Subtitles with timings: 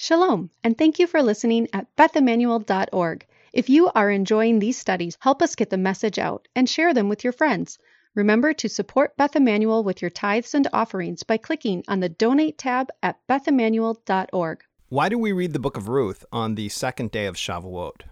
[0.00, 3.26] Shalom, and thank you for listening at bethemmanuel.org.
[3.52, 7.08] If you are enjoying these studies, help us get the message out and share them
[7.08, 7.80] with your friends.
[8.14, 12.58] Remember to support Beth Emanuel with your tithes and offerings by clicking on the Donate
[12.58, 14.62] tab at bethemmanuel.org.
[14.88, 18.02] Why do we read the book of Ruth on the second day of Shavuot?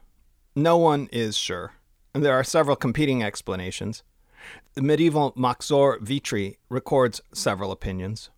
[0.56, 1.74] No one is sure.
[2.12, 4.02] And there are several competing explanations.
[4.74, 8.30] The medieval Machzor Vitry records several opinions.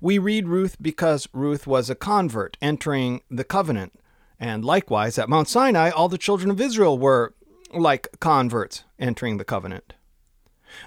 [0.00, 3.92] We read Ruth because Ruth was a convert entering the covenant,
[4.38, 7.34] and likewise at Mount Sinai, all the children of Israel were
[7.72, 9.94] like converts entering the covenant.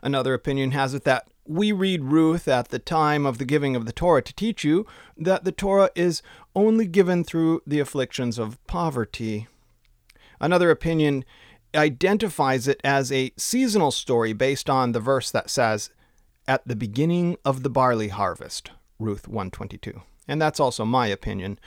[0.02, 3.86] Another opinion has it that we read Ruth at the time of the giving of
[3.86, 4.86] the Torah to teach you
[5.18, 6.22] that the Torah is
[6.56, 9.48] only given through the afflictions of poverty.
[10.40, 11.26] Another opinion
[11.76, 15.90] identifies it as a seasonal story based on the verse that says,
[16.48, 20.02] At the beginning of the barley harvest, Ruth 122.
[20.28, 21.60] And that's also my opinion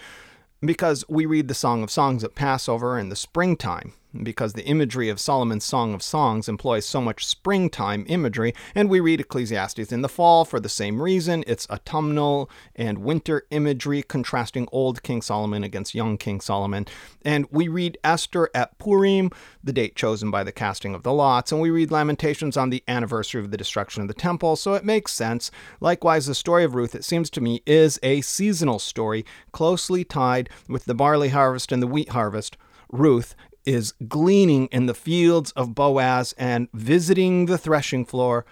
[0.60, 3.92] because we read the Song of Songs at Passover in the springtime,
[4.22, 9.00] because the imagery of Solomon's Song of Songs employs so much springtime imagery, and we
[9.00, 11.44] read Ecclesiastes in the fall for the same reason.
[11.46, 16.86] It's autumnal and winter imagery contrasting old King Solomon against young King Solomon.
[17.24, 19.30] And we read Esther at Purim,
[19.62, 22.84] the date chosen by the casting of the lots, and we read Lamentations on the
[22.86, 25.50] anniversary of the destruction of the temple, so it makes sense.
[25.80, 30.48] Likewise, the story of Ruth, it seems to me, is a seasonal story closely tied
[30.68, 32.56] with the barley harvest and the wheat harvest.
[32.90, 33.34] Ruth
[33.64, 38.44] is gleaning in the fields of Boaz and visiting the threshing floor.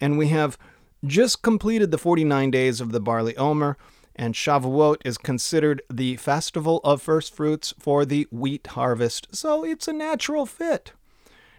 [0.00, 0.58] And we have
[1.04, 3.76] just completed the 49 days of the barley omer,
[4.14, 9.28] and Shavuot is considered the festival of first fruits for the wheat harvest.
[9.34, 10.92] So it's a natural fit.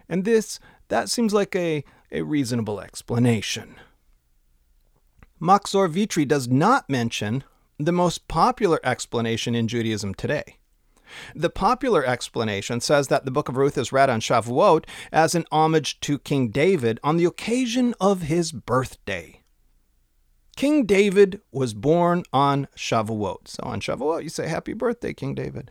[0.08, 3.76] And this, that seems like a, a reasonable explanation.
[5.40, 7.44] Machzor Vitry does not mention
[7.78, 10.56] the most popular explanation in Judaism today.
[11.34, 15.46] The popular explanation says that the book of Ruth is read on Shavuot as an
[15.50, 19.42] homage to King David on the occasion of his birthday.
[20.56, 23.46] King David was born on Shavuot.
[23.46, 25.70] So on Shavuot, you say, Happy birthday, King David.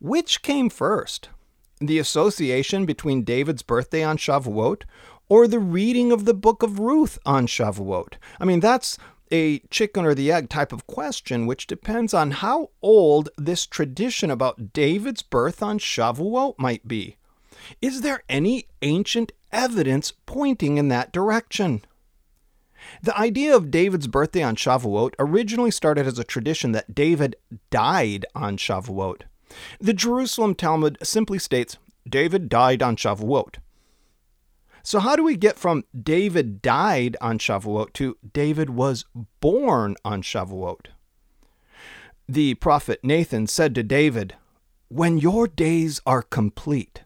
[0.00, 1.28] Which came first?
[1.78, 4.82] The association between David's birthday on Shavuot
[5.28, 8.14] or the reading of the book of Ruth on Shavuot?
[8.40, 8.98] I mean, that's
[9.30, 14.30] a chicken or the egg type of question, which depends on how old this tradition
[14.30, 17.16] about David's birth on Shavuot might be.
[17.80, 21.84] Is there any ancient evidence pointing in that direction?
[23.02, 27.36] The idea of David's birthday on Shavuot originally started as a tradition that David
[27.70, 29.22] died on Shavuot.
[29.80, 31.76] The Jerusalem Talmud simply states
[32.08, 33.56] David died on Shavuot.
[34.82, 39.04] So, how do we get from David died on Shavuot to David was
[39.40, 40.86] born on Shavuot?
[42.28, 44.34] The prophet Nathan said to David,
[44.88, 47.02] When your days are complete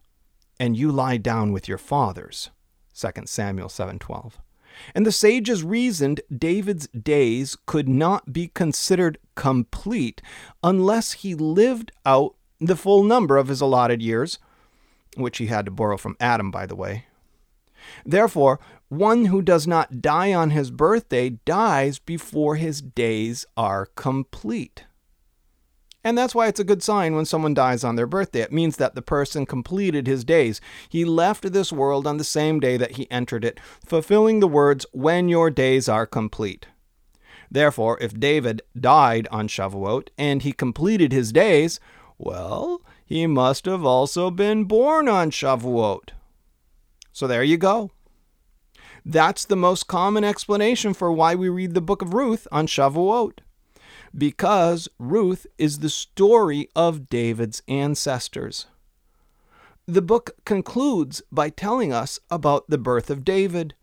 [0.59, 2.51] and you lie down with your fathers.
[2.95, 4.39] 2 Samuel 7:12.
[4.95, 10.21] And the sages reasoned David's days could not be considered complete
[10.63, 14.39] unless he lived out the full number of his allotted years,
[15.17, 17.07] which he had to borrow from Adam, by the way,
[18.05, 24.85] Therefore, one who does not die on his birthday dies before his days are complete.
[26.07, 28.41] And that's why it's a good sign when someone dies on their birthday.
[28.41, 30.61] It means that the person completed his days.
[30.91, 34.85] He left this world on the same day that he entered it, fulfilling the words,
[34.93, 36.67] when your days are complete.
[37.51, 41.81] Therefore, if David died on Shavuot and he completed his days,
[42.19, 46.11] well, he must have also been born on Shavuot.
[47.15, 47.93] So there you go.
[49.07, 53.39] That's the most common explanation for why we read the book of Ruth on Shavuot.
[54.17, 58.67] Because Ruth is the story of David's ancestors.
[59.87, 63.75] The book concludes by telling us about the birth of David.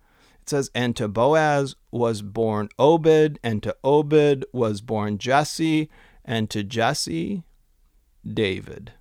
[0.41, 5.90] It says, And to Boaz was born Obed, and to Obed was born Jesse,
[6.25, 7.44] and to Jesse,
[8.28, 8.91] David.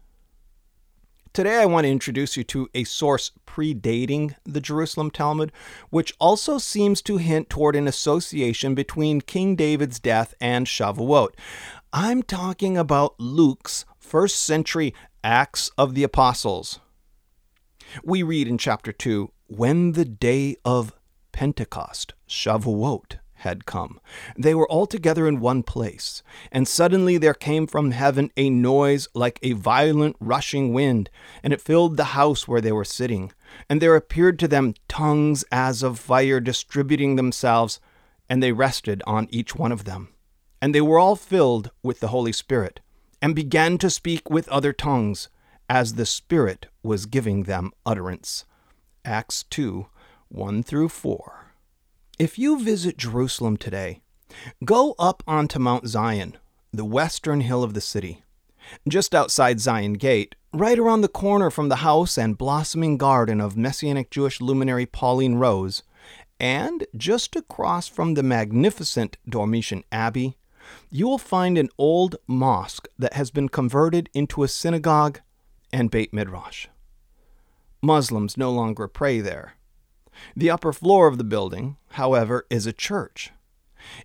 [1.32, 5.52] Today, I want to introduce you to a source predating the Jerusalem Talmud,
[5.88, 11.28] which also seems to hint toward an association between King David's death and Shavuot.
[11.92, 14.92] I'm talking about Luke's first century
[15.22, 16.80] Acts of the Apostles.
[18.02, 20.92] We read in chapter 2 when the day of
[21.30, 24.00] Pentecost, Shavuot, had come.
[24.36, 26.22] They were all together in one place,
[26.52, 31.10] and suddenly there came from heaven a noise like a violent rushing wind,
[31.42, 33.32] and it filled the house where they were sitting.
[33.68, 37.80] And there appeared to them tongues as of fire distributing themselves,
[38.28, 40.08] and they rested on each one of them.
[40.62, 42.80] And they were all filled with the Holy Spirit,
[43.22, 45.28] and began to speak with other tongues
[45.68, 48.44] as the Spirit was giving them utterance.
[49.04, 49.86] Acts 2
[50.28, 51.39] 1 through 4.
[52.20, 54.02] If you visit Jerusalem today,
[54.62, 56.36] go up onto Mount Zion,
[56.70, 58.22] the western hill of the city.
[58.86, 63.56] Just outside Zion Gate, right around the corner from the house and blossoming garden of
[63.56, 65.82] Messianic Jewish luminary Pauline Rose,
[66.38, 70.36] and just across from the magnificent Dormition Abbey,
[70.90, 75.20] you will find an old mosque that has been converted into a synagogue
[75.72, 76.66] and Beit Midrash.
[77.80, 79.54] Muslims no longer pray there.
[80.36, 83.32] The upper floor of the building, however, is a church.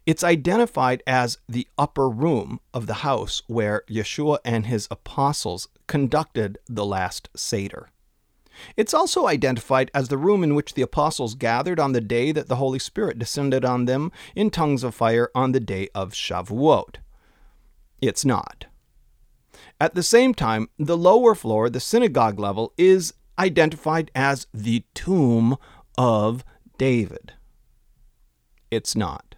[0.06, 6.58] It's identified as the upper room of the house where Yeshua and his apostles conducted
[6.68, 7.90] the last Seder.
[8.78, 12.48] It's also identified as the room in which the apostles gathered on the day that
[12.48, 16.96] the Holy Spirit descended on them in tongues of fire on the day of Shavuot.
[18.02, 18.66] It's not.
[19.80, 25.58] At the same time, the lower floor, the synagogue level, is identified as the tomb
[25.98, 26.44] of
[26.78, 27.34] David.
[28.72, 29.36] It's not.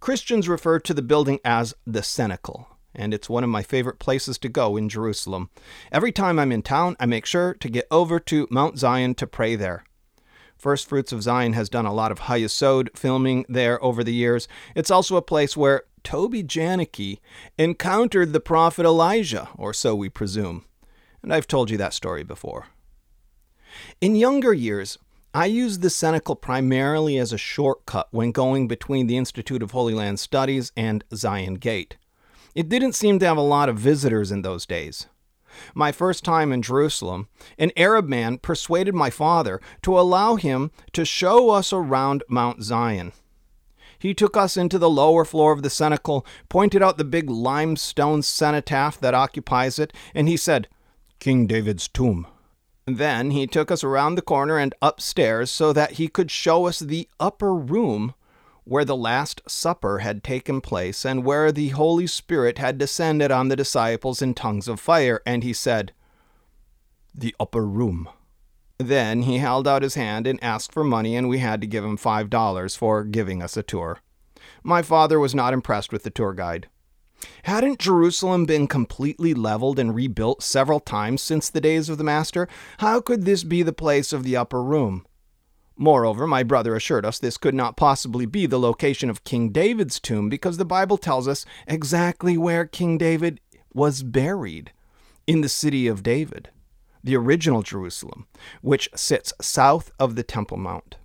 [0.00, 4.38] Christians refer to the building as the cenacle and it's one of my favorite places
[4.38, 5.50] to go in Jerusalem.
[5.92, 9.26] Every time I'm in town, I make sure to get over to Mount Zion to
[9.26, 9.84] pray there.
[10.56, 14.48] First Fruits of Zion has done a lot of HaYesod filming there over the years.
[14.74, 17.18] It's also a place where Toby Janicki
[17.58, 20.64] encountered the prophet Elijah, or so we presume.
[21.22, 22.68] And I've told you that story before.
[24.00, 24.96] In younger years,
[25.36, 29.92] I used the cenacle primarily as a shortcut when going between the Institute of Holy
[29.92, 31.98] Land Studies and Zion Gate.
[32.54, 35.08] It didn't seem to have a lot of visitors in those days.
[35.74, 37.28] My first time in Jerusalem,
[37.58, 43.12] an Arab man persuaded my father to allow him to show us around Mount Zion.
[43.98, 48.22] He took us into the lower floor of the cenacle, pointed out the big limestone
[48.22, 50.66] cenotaph that occupies it, and he said,
[51.20, 52.26] King David's tomb.
[52.86, 56.78] Then he took us around the corner and upstairs so that he could show us
[56.78, 58.14] the upper room
[58.62, 63.48] where the Last Supper had taken place and where the Holy Spirit had descended on
[63.48, 65.92] the disciples in tongues of fire, and he said,
[67.14, 68.08] The upper room.
[68.78, 71.84] Then he held out his hand and asked for money, and we had to give
[71.84, 74.00] him five dollars for giving us a tour.
[74.62, 76.68] My father was not impressed with the tour guide.
[77.44, 82.48] Hadn't Jerusalem been completely leveled and rebuilt several times since the days of the Master?
[82.78, 85.06] How could this be the place of the upper room?
[85.76, 90.00] Moreover, my brother assured us this could not possibly be the location of King David's
[90.00, 93.40] tomb because the Bible tells us exactly where King David
[93.74, 94.72] was buried
[95.26, 96.48] in the city of David,
[97.04, 98.26] the original Jerusalem,
[98.62, 100.96] which sits south of the Temple Mount.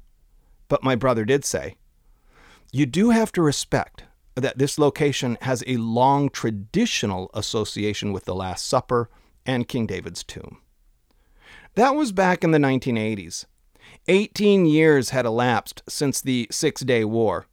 [0.69, 1.75] But my brother did say,
[2.71, 4.05] You do have to respect
[4.35, 9.09] that this location has a long traditional association with the Last Supper
[9.45, 10.57] and King David's tomb.
[11.75, 13.45] That was back in the 1980s.
[14.07, 17.45] 18 years had elapsed since the Six Day War.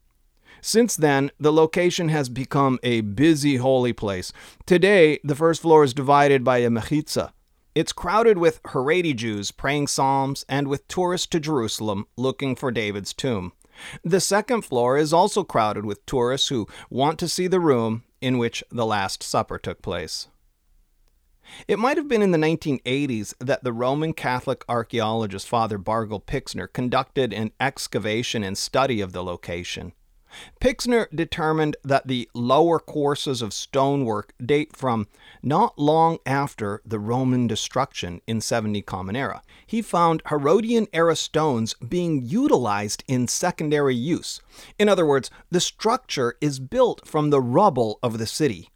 [0.61, 4.33] Since then, the location has become a busy holy place.
[4.67, 7.33] Today, the first floor is divided by a mechitza.
[7.75, 13.15] It's crowded with Haredi Jews praying psalms and with tourists to Jerusalem looking for David's
[13.15, 13.53] tomb.
[14.03, 18.39] The second floor is also crowded with tourists who want to see the room in
[18.39, 20.29] which the Last Supper took place.
[21.67, 26.67] It might have been in the 1980s that the Roman Catholic archaeologist Father Bargil Pixner
[26.67, 29.93] conducted an excavation and study of the location.
[30.61, 35.07] Pixner determined that the lower courses of stonework date from
[35.43, 39.43] not long after the Roman destruction in 70 Common Era.
[39.67, 44.41] He found Herodian era stones being utilized in secondary use.
[44.79, 48.71] In other words, the structure is built from the rubble of the city.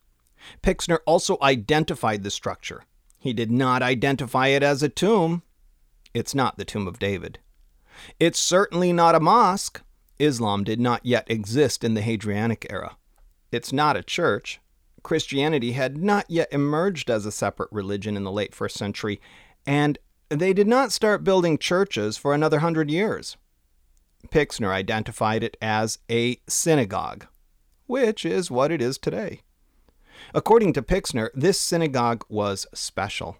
[0.62, 2.84] Pixner also identified the structure.
[3.18, 5.42] He did not identify it as a tomb.
[6.12, 7.38] It's not the tomb of David.
[8.18, 9.82] It's certainly not a mosque.
[10.22, 12.96] Islam did not yet exist in the Hadrianic era.
[13.50, 14.60] It's not a church.
[15.02, 19.20] Christianity had not yet emerged as a separate religion in the late first century,
[19.66, 19.98] and
[20.28, 23.36] they did not start building churches for another hundred years.
[24.30, 27.26] Pixner identified it as a synagogue,
[27.86, 29.40] which is what it is today.
[30.32, 33.38] According to Pixner, this synagogue was special.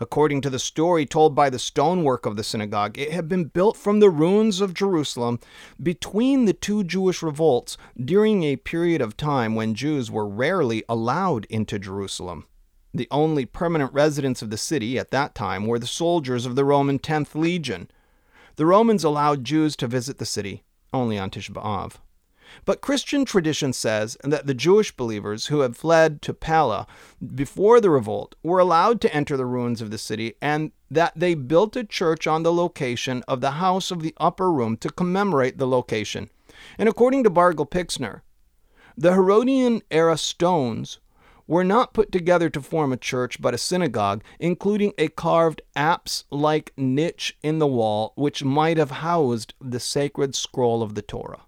[0.00, 3.76] According to the story told by the stonework of the synagogue, it had been built
[3.76, 5.38] from the ruins of Jerusalem
[5.82, 11.44] between the two Jewish revolts during a period of time when Jews were rarely allowed
[11.46, 12.46] into Jerusalem.
[12.94, 16.64] The only permanent residents of the city at that time were the soldiers of the
[16.64, 17.90] Roman 10th Legion.
[18.56, 21.94] The Romans allowed Jews to visit the city only on Tisha B'Av.
[22.64, 26.86] But Christian tradition says that the Jewish believers who had fled to Pella
[27.34, 31.34] before the revolt were allowed to enter the ruins of the city and that they
[31.34, 35.58] built a church on the location of the house of the upper room to commemorate
[35.58, 36.30] the location.
[36.78, 38.22] And according to Bargil Pixner,
[38.96, 41.00] the Herodian era stones
[41.46, 46.24] were not put together to form a church but a synagogue, including a carved apse
[46.30, 51.42] like niche in the wall which might have housed the sacred scroll of the Torah.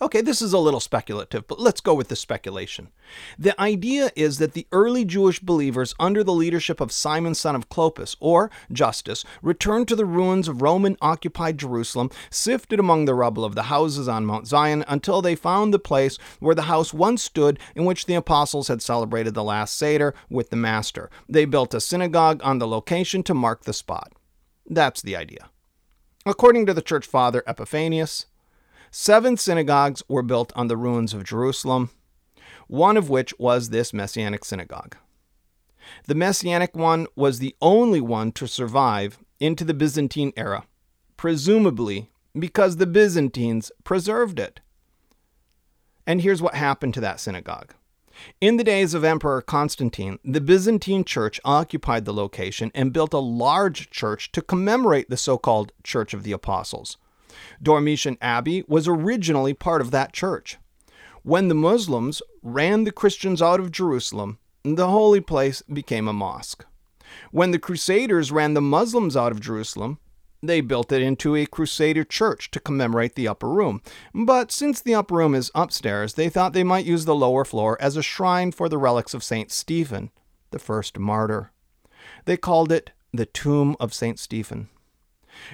[0.00, 2.90] Okay, this is a little speculative, but let's go with the speculation.
[3.36, 7.68] The idea is that the early Jewish believers, under the leadership of Simon son of
[7.68, 13.44] Clopas, or Justus, returned to the ruins of Roman occupied Jerusalem, sifted among the rubble
[13.44, 17.24] of the houses on Mount Zion until they found the place where the house once
[17.24, 21.10] stood in which the apostles had celebrated the last Seder with the Master.
[21.28, 24.12] They built a synagogue on the location to mark the spot.
[24.64, 25.50] That's the idea.
[26.24, 28.26] According to the church father Epiphanius,
[28.90, 31.90] Seven synagogues were built on the ruins of Jerusalem,
[32.66, 34.96] one of which was this Messianic synagogue.
[36.06, 40.64] The Messianic one was the only one to survive into the Byzantine era,
[41.16, 44.60] presumably because the Byzantines preserved it.
[46.06, 47.74] And here's what happened to that synagogue.
[48.40, 53.18] In the days of Emperor Constantine, the Byzantine Church occupied the location and built a
[53.18, 56.96] large church to commemorate the so called Church of the Apostles.
[57.62, 60.58] Dormition Abbey was originally part of that church.
[61.22, 66.64] When the Muslims ran the Christians out of Jerusalem, the holy place became a mosque.
[67.30, 69.98] When the Crusaders ran the Muslims out of Jerusalem,
[70.42, 73.82] they built it into a Crusader church to commemorate the upper room.
[74.14, 77.76] But since the upper room is upstairs, they thought they might use the lower floor
[77.80, 79.50] as a shrine for the relics of St.
[79.50, 80.10] Stephen,
[80.50, 81.50] the first martyr.
[82.24, 84.18] They called it the Tomb of St.
[84.18, 84.68] Stephen.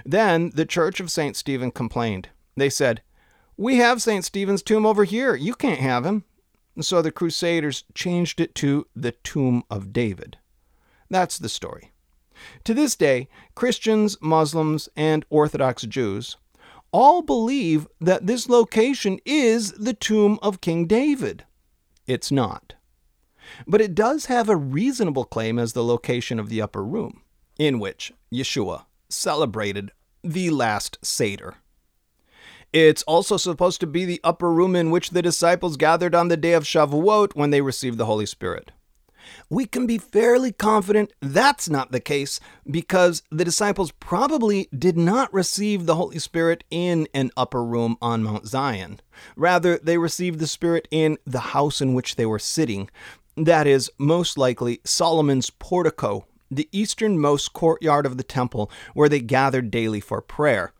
[0.05, 1.37] Then the Church of St.
[1.37, 2.29] Stephen complained.
[2.57, 3.03] They said,
[3.57, 4.25] We have St.
[4.25, 5.35] Stephen's tomb over here.
[5.35, 6.25] You can't have him.
[6.81, 10.39] So the Crusaders changed it to the Tomb of David.
[11.09, 11.93] That's the story.
[12.65, 16.37] To this day, Christians, Muslims, and Orthodox Jews
[16.91, 21.45] all believe that this location is the tomb of King David.
[22.07, 22.75] It's not.
[23.67, 27.23] But it does have a reasonable claim as the location of the upper room,
[27.59, 29.93] in which Yeshua celebrated
[30.23, 31.57] the last Seder.
[32.73, 36.37] It's also supposed to be the upper room in which the disciples gathered on the
[36.37, 38.73] day of Shavuot when they received the Holy Spirit.
[39.49, 45.33] We can be fairly confident that's not the case because the disciples probably did not
[45.33, 49.01] receive the Holy Spirit in an upper room on Mount Zion.
[49.37, 52.91] Rather, they received the Spirit in the house in which they were sitting.
[53.37, 59.71] That is, most likely, Solomon's portico the easternmost courtyard of the temple where they gathered
[59.71, 60.73] daily for prayer.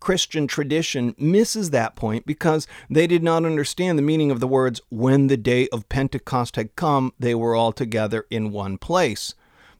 [0.00, 4.80] Christian tradition misses that point because they did not understand the meaning of the words,
[4.90, 9.34] when the day of Pentecost had come, they were all together in one place.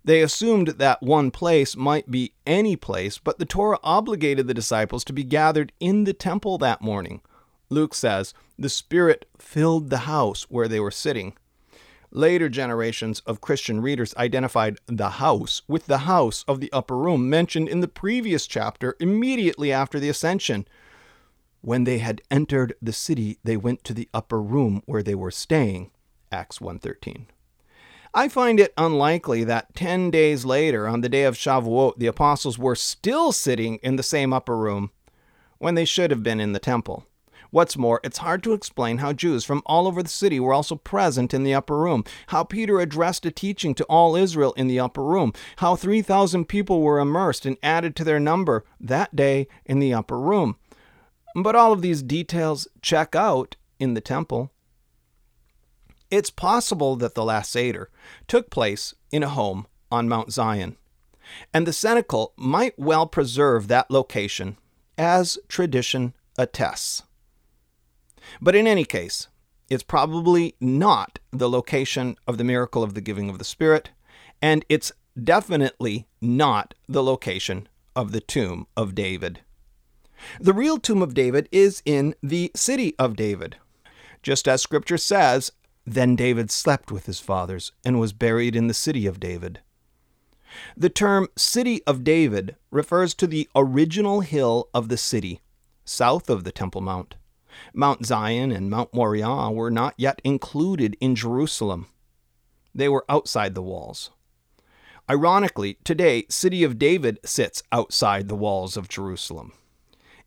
[0.05, 5.05] They assumed that one place might be any place, but the Torah obligated the disciples
[5.05, 7.21] to be gathered in the temple that morning.
[7.69, 11.35] Luke says, the Spirit filled the house where they were sitting.
[12.11, 17.29] Later generations of Christian readers identified the house with the house of the upper room
[17.29, 20.67] mentioned in the previous chapter immediately after the ascension.
[21.61, 25.31] When they had entered the city, they went to the upper room where they were
[25.31, 25.91] staying.
[26.33, 27.27] Acts 1:13.
[28.15, 32.59] I find it unlikely that 10 days later on the day of Shavuot the apostles
[32.59, 34.93] were still sitting in the same upper room
[35.59, 37.05] when they should have been in the temple.
[37.51, 40.77] What's more, it's hard to explain how Jews from all over the city were also
[40.77, 44.81] present in the upper room, how Peter addressed a teaching to all Israel in the
[44.81, 49.79] upper room, how 3,000 people were immersed and added to their number that day in
[49.79, 50.57] the upper room.
[51.35, 54.53] But all of these details check out in the temple.
[56.11, 57.91] It's possible that the last Seder
[58.27, 60.77] took place in a home on Mount Zion,
[61.55, 64.59] and the cenacle might well preserve that location
[64.99, 67.03] as tradition attests.
[68.41, 69.29] But in any case,
[69.69, 73.91] it's probably not the location of the miracle of the giving of the Spirit,
[74.41, 74.93] and it's
[75.23, 79.41] definitely not the location of the tomb of David.
[80.41, 83.57] The real tomb of David is in the city of David.
[84.23, 85.53] Just as Scripture says,
[85.87, 89.61] then David slept with his fathers and was buried in the city of David.
[90.77, 95.41] The term City of David refers to the original hill of the city,
[95.85, 97.15] south of the Temple Mount.
[97.73, 101.87] Mount Zion and Mount Moriah were not yet included in Jerusalem.
[102.75, 104.11] They were outside the walls.
[105.11, 109.53] Ironically, today, City of David sits outside the walls of Jerusalem.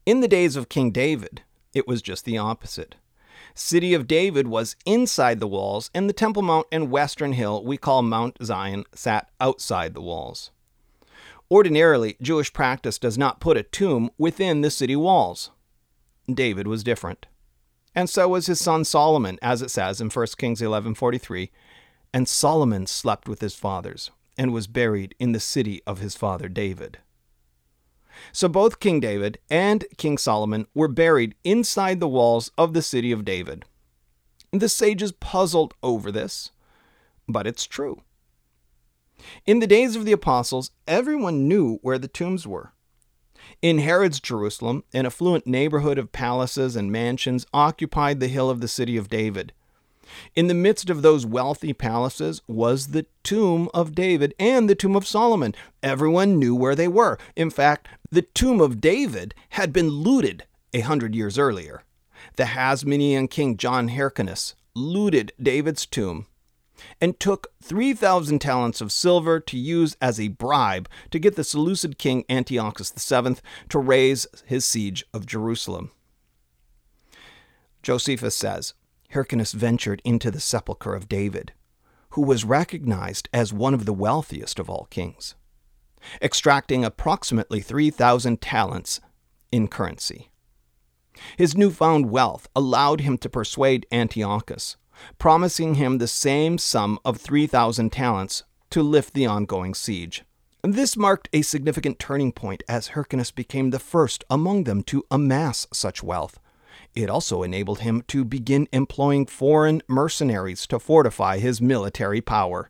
[0.05, 2.95] In the days of King David, It was just the opposite.
[3.53, 7.77] City of David was inside the walls, and the Temple Mount and Western Hill we
[7.77, 10.51] call Mount Zion sat outside the walls.
[11.49, 15.51] Ordinarily, Jewish practice does not put a tomb within the city walls.
[16.35, 17.27] David was different.
[17.93, 21.51] And so was his son Solomon, as it says in 1 Kings 11:43,
[22.13, 26.47] and Solomon slept with his fathers and was buried in the city of his father
[26.47, 26.99] David.
[28.31, 33.11] So both King David and King Solomon were buried inside the walls of the city
[33.11, 33.65] of David.
[34.51, 36.51] The sages puzzled over this,
[37.27, 38.01] but it's true.
[39.45, 42.73] In the days of the apostles, everyone knew where the tombs were.
[43.61, 48.67] In Herod's Jerusalem, an affluent neighborhood of palaces and mansions occupied the hill of the
[48.67, 49.53] city of David.
[50.35, 54.95] In the midst of those wealthy palaces was the tomb of David and the tomb
[54.95, 55.53] of Solomon.
[55.83, 57.19] Everyone knew where they were.
[57.35, 61.83] In fact, the tomb of David had been looted a hundred years earlier.
[62.37, 66.25] The Hasmonean king John Hyrcanus looted David's tomb
[66.99, 71.97] and took 3,000 talents of silver to use as a bribe to get the Seleucid
[71.97, 73.35] king Antiochus VII
[73.69, 75.91] to raise his siege of Jerusalem.
[77.83, 78.73] Josephus says
[79.11, 81.53] Hyrcanus ventured into the sepulchre of David,
[82.11, 85.35] who was recognized as one of the wealthiest of all kings,
[86.21, 88.99] extracting approximately 3,000 talents
[89.51, 90.29] in currency.
[91.37, 94.77] His newfound wealth allowed him to persuade Antiochus,
[95.17, 100.23] promising him the same sum of 3,000 talents to lift the ongoing siege.
[100.63, 105.67] This marked a significant turning point as Hyrcanus became the first among them to amass
[105.73, 106.39] such wealth
[106.95, 112.69] it also enabled him to begin employing foreign mercenaries to fortify his military power.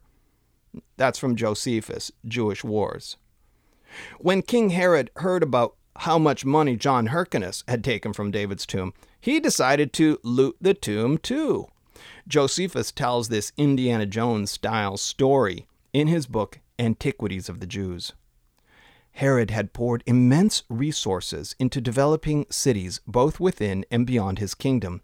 [0.97, 3.17] That's from Josephus, Jewish Wars.
[4.19, 8.93] When King Herod heard about how much money John Hyrcanus had taken from David's tomb,
[9.19, 11.67] he decided to loot the tomb too.
[12.27, 18.13] Josephus tells this Indiana Jones style story in his book Antiquities of the Jews.
[19.13, 25.01] Herod had poured immense resources into developing cities both within and beyond his kingdom.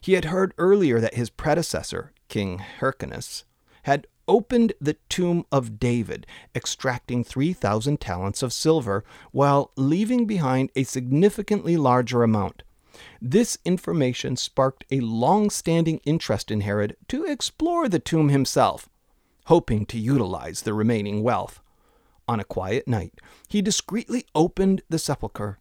[0.00, 3.44] He had heard earlier that his predecessor, King Hyrcanus,
[3.84, 10.84] had opened the tomb of David, extracting 3,000 talents of silver, while leaving behind a
[10.84, 12.62] significantly larger amount.
[13.20, 18.88] This information sparked a long standing interest in Herod to explore the tomb himself,
[19.46, 21.60] hoping to utilize the remaining wealth
[22.30, 25.58] on a quiet night, he discreetly opened the sepulchre.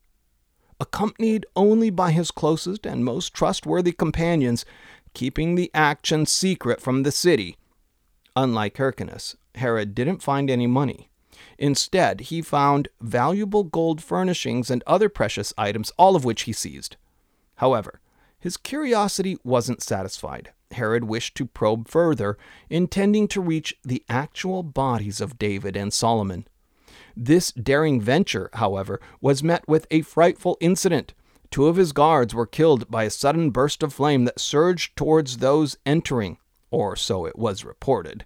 [0.80, 4.66] Accompanied only by his closest and most trustworthy companions,
[5.16, 7.58] keeping the action secret from the city.
[8.36, 11.10] Unlike Hyrcanus, Herod didn't find any money.
[11.58, 16.98] Instead, he found valuable gold furnishings and other precious items, all of which he seized.
[17.60, 18.00] However,
[18.40, 20.54] his curiosity wasn't satisfied.
[20.72, 22.38] Herod wished to probe further,
[22.70, 26.48] intending to reach the actual bodies of David and Solomon.
[27.18, 31.14] This daring venture, however, was met with a frightful incident.
[31.52, 35.38] Two of his guards were killed by a sudden burst of flame that surged towards
[35.38, 36.38] those entering,
[36.72, 38.24] or so it was reported.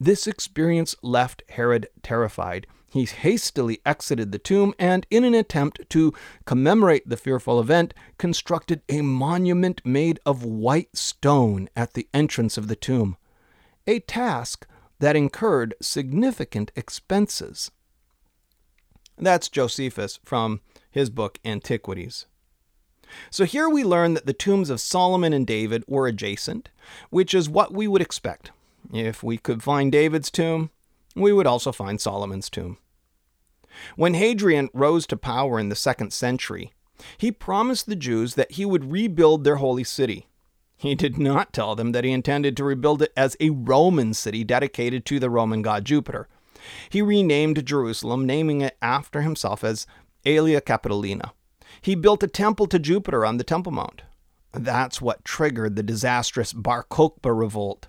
[0.00, 2.66] This experience left Herod terrified.
[2.90, 6.14] He hastily exited the tomb and, in an attempt to
[6.46, 12.68] commemorate the fearful event, constructed a monument made of white stone at the entrance of
[12.68, 13.16] the tomb,
[13.86, 14.66] a task
[15.00, 17.70] that incurred significant expenses.
[19.18, 22.26] That's Josephus from his book Antiquities.
[23.30, 26.68] So here we learn that the tombs of Solomon and David were adjacent,
[27.10, 28.50] which is what we would expect.
[28.92, 30.70] If we could find David's tomb,
[31.14, 32.78] we would also find Solomon's tomb.
[33.96, 36.72] When Hadrian rose to power in the second century,
[37.16, 40.26] he promised the Jews that he would rebuild their holy city.
[40.76, 44.44] He did not tell them that he intended to rebuild it as a Roman city
[44.44, 46.28] dedicated to the Roman god Jupiter.
[46.88, 49.86] He renamed Jerusalem, naming it after himself as
[50.24, 51.32] Aelia Capitolina.
[51.80, 54.02] He built a temple to Jupiter on the Temple Mount.
[54.52, 57.88] That's what triggered the disastrous Bar Kokhba revolt.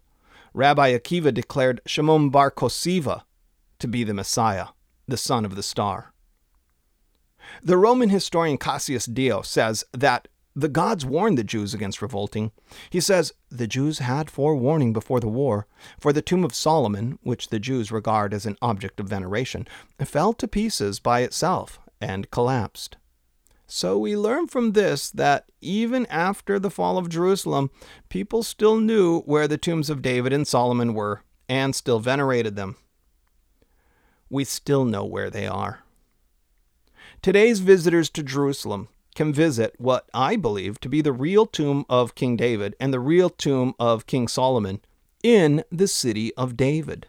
[0.54, 3.24] Rabbi Akiva declared Shimon Bar Kosiva
[3.80, 4.68] to be the Messiah,
[5.08, 6.14] the son of the star.
[7.64, 12.52] The Roman historian Cassius Dio says that the gods warned the Jews against revolting.
[12.90, 15.68] He says, The Jews had forewarning before the war,
[16.00, 19.68] for the tomb of Solomon, which the Jews regard as an object of veneration,
[20.04, 22.98] fell to pieces by itself and collapsed.
[23.72, 27.70] So we learn from this that even after the fall of Jerusalem,
[28.10, 32.78] people still knew where the tombs of David and Solomon were and still venerated them.
[34.28, 35.84] We still know where they are.
[37.22, 42.16] Today's visitors to Jerusalem can visit what I believe to be the real tomb of
[42.16, 44.82] King David and the real tomb of King Solomon
[45.22, 47.06] in the city of David.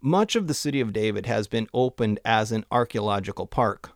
[0.00, 3.92] Much of the city of David has been opened as an archaeological park.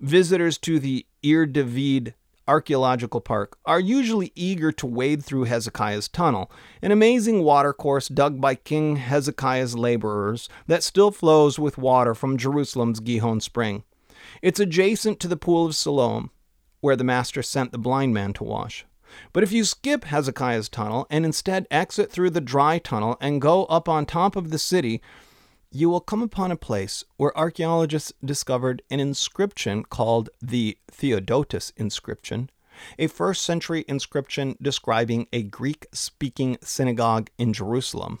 [0.00, 2.14] Visitors to the Ir David
[2.46, 8.54] Archaeological Park are usually eager to wade through Hezekiah's tunnel, an amazing watercourse dug by
[8.54, 13.82] King Hezekiah's laborers that still flows with water from Jerusalem's Gihon spring.
[14.40, 16.30] It's adjacent to the pool of Siloam,
[16.80, 18.86] where the master sent the blind man to wash.
[19.32, 23.64] But if you skip Hezekiah's tunnel and instead exit through the dry tunnel and go
[23.64, 25.02] up on top of the city,
[25.70, 32.50] you will come upon a place where archaeologists discovered an inscription called the Theodotus inscription,
[32.98, 38.20] a first century inscription describing a Greek speaking synagogue in Jerusalem,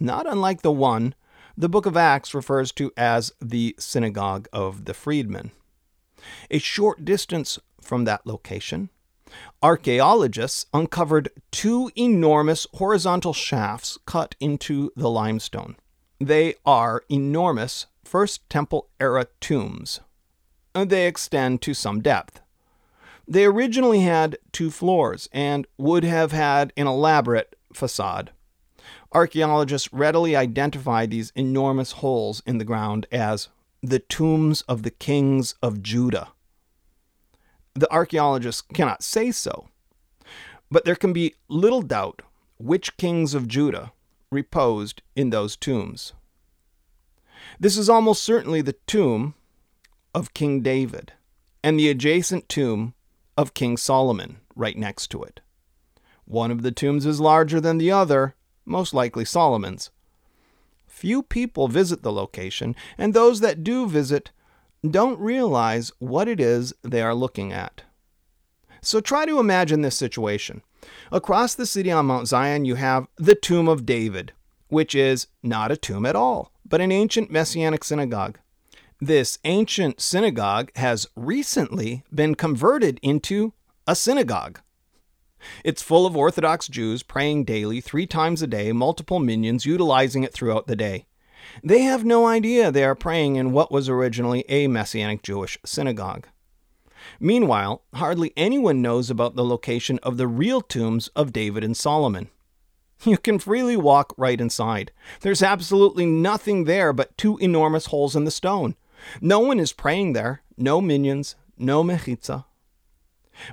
[0.00, 1.14] not unlike the one
[1.58, 5.52] the book of Acts refers to as the synagogue of the freedmen.
[6.50, 8.90] A short distance from that location,
[9.62, 15.76] archaeologists uncovered two enormous horizontal shafts cut into the limestone.
[16.20, 20.00] They are enormous First Temple era tombs.
[20.72, 22.40] They extend to some depth.
[23.28, 28.30] They originally had two floors and would have had an elaborate facade.
[29.12, 33.48] Archaeologists readily identify these enormous holes in the ground as
[33.82, 36.28] the tombs of the kings of Judah.
[37.74, 39.68] The archaeologists cannot say so,
[40.70, 42.22] but there can be little doubt
[42.58, 43.92] which kings of Judah
[44.30, 46.12] reposed in those tombs.
[47.60, 49.34] This is almost certainly the tomb
[50.14, 51.12] of King David
[51.62, 52.94] and the adjacent tomb
[53.36, 55.40] of King Solomon right next to it.
[56.24, 58.34] One of the tombs is larger than the other,
[58.64, 59.90] most likely Solomon's.
[60.86, 64.30] Few people visit the location, and those that do visit
[64.88, 67.82] don't realize what it is they are looking at.
[68.86, 70.62] So try to imagine this situation.
[71.10, 74.32] Across the city on Mount Zion, you have the Tomb of David,
[74.68, 78.38] which is not a tomb at all, but an ancient messianic synagogue.
[79.00, 83.54] This ancient synagogue has recently been converted into
[83.88, 84.60] a synagogue.
[85.64, 90.32] It's full of Orthodox Jews praying daily, three times a day, multiple minions utilizing it
[90.32, 91.06] throughout the day.
[91.64, 96.28] They have no idea they are praying in what was originally a Messianic Jewish synagogue.
[97.20, 102.28] Meanwhile, hardly anyone knows about the location of the real tombs of David and Solomon.
[103.04, 104.90] You can freely walk right inside.
[105.20, 108.74] There's absolutely nothing there but two enormous holes in the stone.
[109.20, 112.44] No one is praying there, no minions, no mechitza.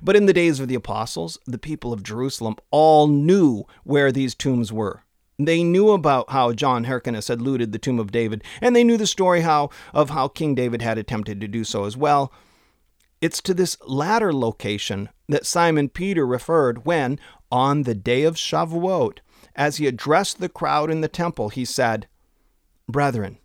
[0.01, 4.33] But in the days of the apostles, the people of Jerusalem all knew where these
[4.33, 5.03] tombs were.
[5.37, 8.97] They knew about how John Hyrcanus had looted the tomb of David, and they knew
[8.97, 12.31] the story how of how King David had attempted to do so as well.
[13.23, 19.19] It's to this latter location that Simon Peter referred when, on the day of Shavuot,
[19.55, 22.09] as he addressed the crowd in the temple, he said,
[22.85, 23.37] Brethren,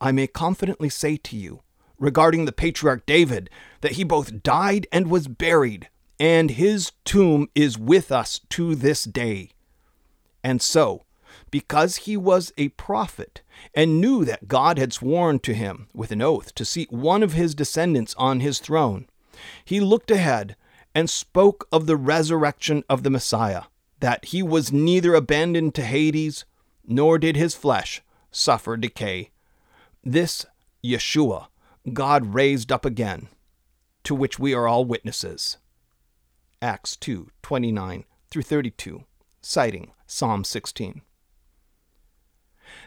[0.00, 1.62] I may confidently say to you,
[1.96, 3.48] regarding the patriarch David,
[3.82, 5.88] that he both died and was buried,
[6.18, 9.50] and his tomb is with us to this day.
[10.42, 11.04] And so,
[11.52, 13.42] because he was a prophet
[13.76, 17.34] and knew that God had sworn to him with an oath to seat one of
[17.34, 19.06] his descendants on his throne,
[19.64, 20.56] he looked ahead
[20.94, 23.64] and spoke of the resurrection of the Messiah
[24.00, 26.44] that he was neither abandoned to Hades,
[26.86, 29.30] nor did his flesh suffer decay.
[30.02, 30.46] This
[30.82, 31.48] Yeshua
[31.92, 33.28] God raised up again,
[34.04, 35.56] to which we are all witnesses.
[36.62, 39.04] Acts 2 29 through 32,
[39.40, 41.02] citing Psalm 16.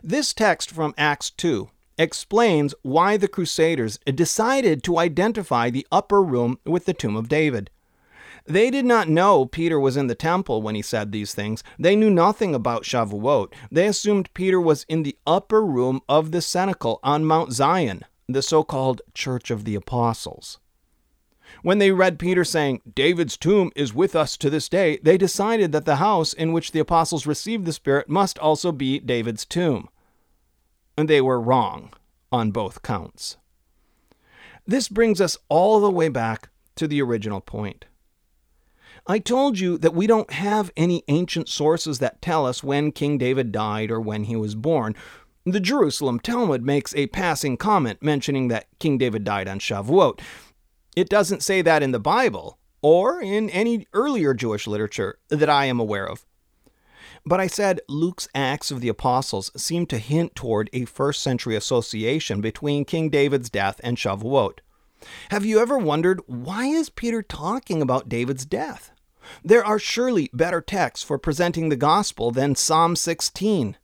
[0.03, 6.59] This text from Acts 2 explains why the Crusaders decided to identify the upper room
[6.65, 7.69] with the tomb of David.
[8.45, 11.63] They did not know Peter was in the temple when he said these things.
[11.79, 13.53] They knew nothing about Shavuot.
[13.71, 18.41] They assumed Peter was in the upper room of the cenacle on Mount Zion, the
[18.41, 20.59] so called Church of the Apostles.
[21.61, 25.71] When they read Peter saying, David's tomb is with us to this day, they decided
[25.71, 29.87] that the house in which the apostles received the Spirit must also be David's tomb.
[30.97, 31.91] And they were wrong
[32.31, 33.37] on both counts.
[34.65, 37.85] This brings us all the way back to the original point.
[39.05, 43.17] I told you that we don't have any ancient sources that tell us when King
[43.17, 44.95] David died or when he was born.
[45.45, 50.21] The Jerusalem Talmud makes a passing comment mentioning that King David died on Shavuot.
[50.95, 55.65] It doesn't say that in the Bible or in any earlier Jewish literature that I
[55.65, 56.25] am aware of.
[57.25, 61.55] But I said Luke's Acts of the Apostles seem to hint toward a first century
[61.55, 64.59] association between King David's death and Shavuot.
[65.29, 68.91] Have you ever wondered why is Peter talking about David's death?
[69.43, 73.77] There are surely better texts for presenting the gospel than Psalm 16.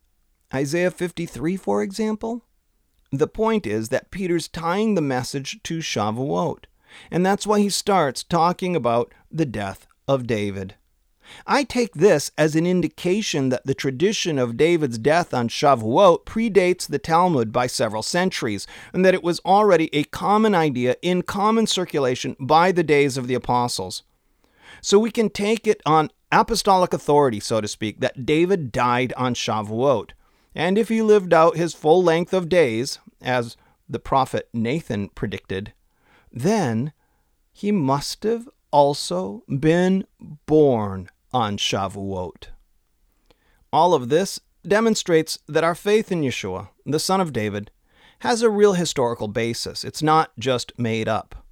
[0.54, 2.46] Isaiah 53, for example?
[3.12, 6.66] The point is that Peter's tying the message to Shavuot,
[7.10, 10.76] and that's why he starts talking about the death of David.
[11.46, 16.88] I take this as an indication that the tradition of David's death on Shavuot predates
[16.88, 21.68] the Talmud by several centuries, and that it was already a common idea in common
[21.68, 24.04] circulation by the days of the apostles.
[24.82, 29.34] So we can take it on apostolic authority, so to speak, that David died on
[29.34, 30.12] Shavuot.
[30.56, 35.74] And if he lived out his full length of days, as the prophet Nathan predicted,
[36.32, 36.94] then
[37.52, 40.06] he must have also been
[40.46, 42.48] born on Shavuot.
[43.72, 47.72] All of this demonstrates that our faith in Yeshua, the Son of David,
[48.20, 49.84] has a real historical basis.
[49.84, 51.46] It's not just made up.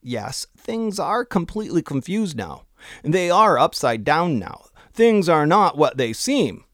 [0.00, 2.62] Yes, things are completely confused now.
[3.02, 4.66] They are upside down now.
[4.92, 6.64] Things are not what they seem.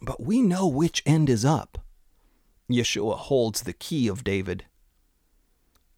[0.00, 1.78] But we know which end is up.
[2.70, 4.64] Yeshua holds the key of David.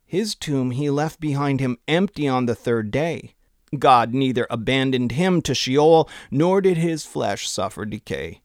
[0.06, 3.34] His tomb he left behind him empty on the third day.
[3.78, 8.40] God neither abandoned him to Sheol, nor did his flesh suffer decay.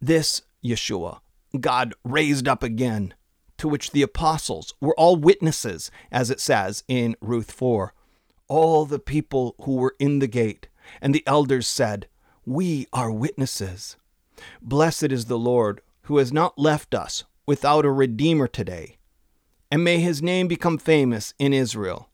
[0.00, 1.20] This Yeshua
[1.60, 3.14] God raised up again,
[3.58, 7.94] to which the apostles were all witnesses, as it says in Ruth 4.
[8.48, 10.68] All the people who were in the gate
[11.00, 12.08] and the elders said,
[12.44, 13.96] We are witnesses.
[14.60, 18.98] Blessed is the Lord, who has not left us without a Redeemer today.
[19.70, 22.08] And may his name become famous in Israel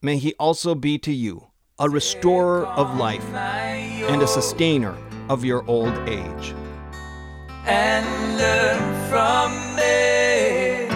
[0.00, 4.96] may he also be to you a restorer of life and a sustainer
[5.28, 6.54] of your old age.
[7.64, 8.06] And
[8.38, 10.88] learn from me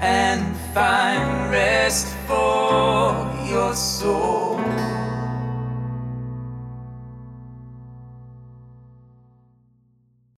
[0.00, 4.65] and find rest for your soul.